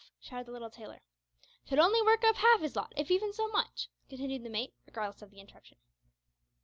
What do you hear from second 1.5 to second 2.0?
"Could